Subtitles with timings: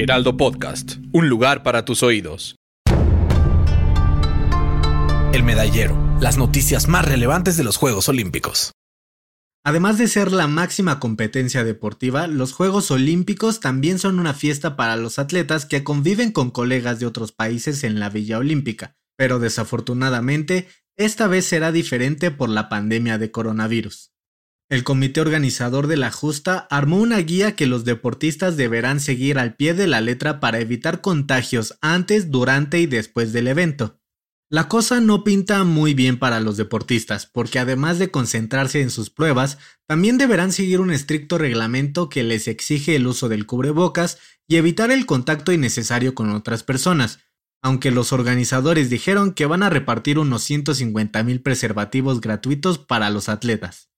[0.00, 2.54] Heraldo Podcast, un lugar para tus oídos.
[5.32, 8.70] El medallero, las noticias más relevantes de los Juegos Olímpicos.
[9.64, 14.96] Además de ser la máxima competencia deportiva, los Juegos Olímpicos también son una fiesta para
[14.96, 20.68] los atletas que conviven con colegas de otros países en la Villa Olímpica, pero desafortunadamente
[20.96, 24.12] esta vez será diferente por la pandemia de coronavirus.
[24.70, 29.56] El comité organizador de la justa armó una guía que los deportistas deberán seguir al
[29.56, 33.98] pie de la letra para evitar contagios antes, durante y después del evento.
[34.50, 39.08] La cosa no pinta muy bien para los deportistas, porque además de concentrarse en sus
[39.08, 44.56] pruebas, también deberán seguir un estricto reglamento que les exige el uso del cubrebocas y
[44.56, 47.20] evitar el contacto innecesario con otras personas,
[47.62, 53.30] aunque los organizadores dijeron que van a repartir unos 150 mil preservativos gratuitos para los
[53.30, 53.88] atletas.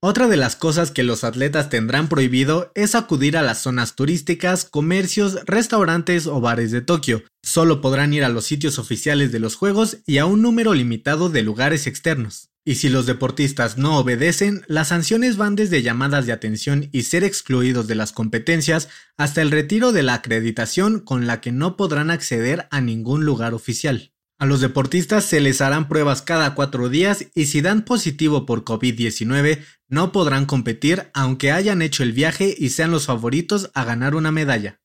[0.00, 4.66] Otra de las cosas que los atletas tendrán prohibido es acudir a las zonas turísticas,
[4.66, 7.24] comercios, restaurantes o bares de Tokio.
[7.42, 11.30] Solo podrán ir a los sitios oficiales de los Juegos y a un número limitado
[11.30, 12.50] de lugares externos.
[12.62, 17.24] Y si los deportistas no obedecen, las sanciones van desde llamadas de atención y ser
[17.24, 22.10] excluidos de las competencias hasta el retiro de la acreditación con la que no podrán
[22.10, 24.12] acceder a ningún lugar oficial.
[24.38, 28.64] A los deportistas se les harán pruebas cada cuatro días y si dan positivo por
[28.64, 34.14] COVID-19 no podrán competir aunque hayan hecho el viaje y sean los favoritos a ganar
[34.14, 34.78] una medalla.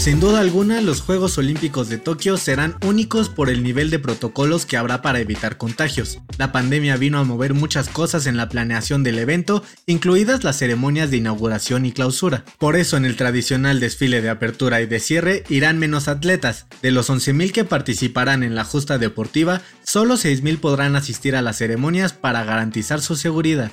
[0.00, 4.64] Sin duda alguna, los Juegos Olímpicos de Tokio serán únicos por el nivel de protocolos
[4.64, 6.20] que habrá para evitar contagios.
[6.38, 11.10] La pandemia vino a mover muchas cosas en la planeación del evento, incluidas las ceremonias
[11.10, 12.46] de inauguración y clausura.
[12.56, 16.64] Por eso en el tradicional desfile de apertura y de cierre irán menos atletas.
[16.80, 21.58] De los 11.000 que participarán en la justa deportiva, solo 6.000 podrán asistir a las
[21.58, 23.70] ceremonias para garantizar su seguridad.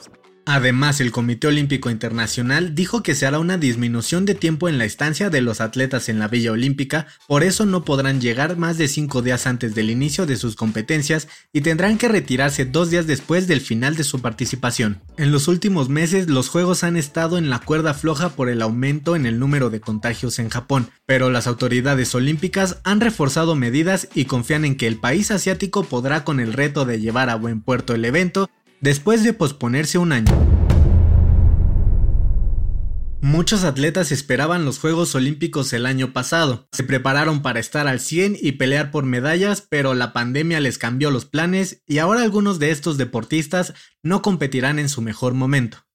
[0.50, 4.86] Además, el Comité Olímpico Internacional dijo que se hará una disminución de tiempo en la
[4.86, 8.88] estancia de los atletas en la Villa Olímpica, por eso no podrán llegar más de
[8.88, 13.48] cinco días antes del inicio de sus competencias y tendrán que retirarse dos días después
[13.48, 15.02] del final de su participación.
[15.18, 19.18] En los últimos meses, los Juegos han estado en la cuerda floja por el aumento
[19.18, 24.24] en el número de contagios en Japón, pero las autoridades olímpicas han reforzado medidas y
[24.24, 27.94] confían en que el país asiático podrá con el reto de llevar a buen puerto
[27.94, 28.50] el evento
[28.82, 30.34] después de posponerse un año.
[33.20, 38.38] Muchos atletas esperaban los Juegos Olímpicos el año pasado, se prepararon para estar al 100
[38.40, 42.70] y pelear por medallas, pero la pandemia les cambió los planes y ahora algunos de
[42.70, 43.74] estos deportistas
[44.04, 45.87] no competirán en su mejor momento.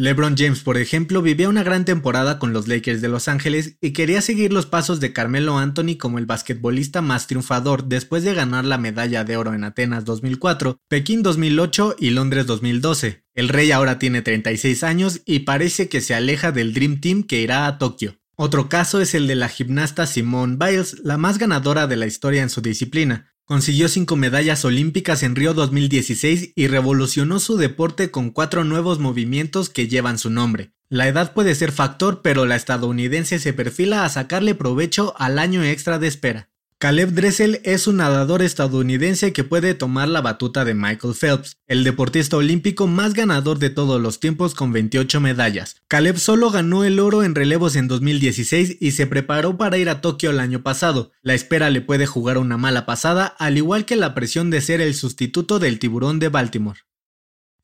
[0.00, 3.90] LeBron James, por ejemplo, vivía una gran temporada con los Lakers de Los Ángeles y
[3.90, 8.64] quería seguir los pasos de Carmelo Anthony como el basquetbolista más triunfador después de ganar
[8.64, 13.24] la medalla de oro en Atenas 2004, Pekín 2008 y Londres 2012.
[13.34, 17.40] El rey ahora tiene 36 años y parece que se aleja del Dream Team que
[17.40, 18.20] irá a Tokio.
[18.36, 22.42] Otro caso es el de la gimnasta Simone Biles, la más ganadora de la historia
[22.42, 23.32] en su disciplina.
[23.48, 29.70] Consiguió cinco medallas olímpicas en Río 2016 y revolucionó su deporte con cuatro nuevos movimientos
[29.70, 30.74] que llevan su nombre.
[30.90, 35.64] La edad puede ser factor, pero la estadounidense se perfila a sacarle provecho al año
[35.64, 36.50] extra de espera.
[36.80, 41.82] Caleb Dressel es un nadador estadounidense que puede tomar la batuta de Michael Phelps, el
[41.82, 45.82] deportista olímpico más ganador de todos los tiempos con 28 medallas.
[45.88, 50.00] Caleb solo ganó el oro en relevos en 2016 y se preparó para ir a
[50.00, 51.10] Tokio el año pasado.
[51.20, 54.80] La espera le puede jugar una mala pasada, al igual que la presión de ser
[54.80, 56.82] el sustituto del tiburón de Baltimore.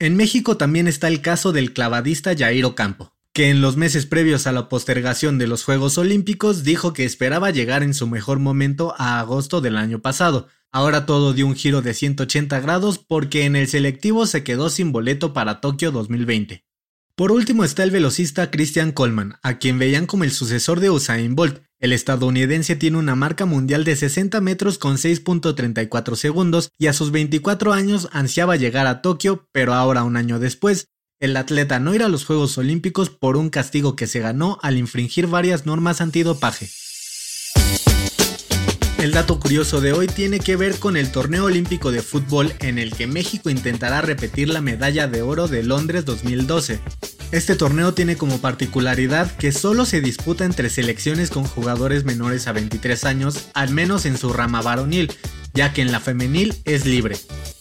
[0.00, 4.46] En México también está el caso del clavadista Jair Ocampo que en los meses previos
[4.46, 8.94] a la postergación de los Juegos Olímpicos dijo que esperaba llegar en su mejor momento
[8.96, 10.46] a agosto del año pasado.
[10.70, 14.92] Ahora todo dio un giro de 180 grados porque en el selectivo se quedó sin
[14.92, 16.64] boleto para Tokio 2020.
[17.16, 21.34] Por último está el velocista Christian Coleman, a quien veían como el sucesor de Usain
[21.34, 21.60] Bolt.
[21.80, 27.10] El estadounidense tiene una marca mundial de 60 metros con 6.34 segundos y a sus
[27.10, 30.93] 24 años ansiaba llegar a Tokio, pero ahora un año después
[31.24, 34.76] el atleta no irá a los Juegos Olímpicos por un castigo que se ganó al
[34.76, 36.68] infringir varias normas antidopaje.
[38.98, 42.78] El dato curioso de hoy tiene que ver con el torneo olímpico de fútbol en
[42.78, 46.80] el que México intentará repetir la medalla de oro de Londres 2012.
[47.32, 52.52] Este torneo tiene como particularidad que solo se disputa entre selecciones con jugadores menores a
[52.52, 55.12] 23 años, al menos en su rama varonil,
[55.54, 57.16] ya que en la femenil es libre.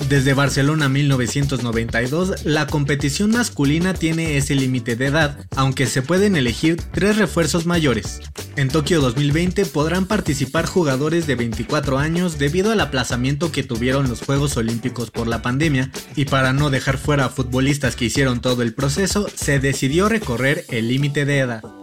[0.09, 6.81] Desde Barcelona 1992, la competición masculina tiene ese límite de edad, aunque se pueden elegir
[6.91, 8.19] tres refuerzos mayores.
[8.55, 14.21] En Tokio 2020 podrán participar jugadores de 24 años debido al aplazamiento que tuvieron los
[14.21, 18.61] Juegos Olímpicos por la pandemia, y para no dejar fuera a futbolistas que hicieron todo
[18.61, 21.82] el proceso, se decidió recorrer el límite de edad.